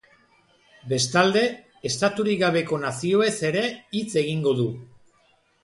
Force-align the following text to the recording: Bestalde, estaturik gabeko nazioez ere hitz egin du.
Bestalde, 0.93 1.43
estaturik 1.91 2.41
gabeko 2.45 2.81
nazioez 2.87 3.31
ere 3.53 3.65
hitz 4.01 4.05
egin 4.25 4.45
du. 4.51 4.69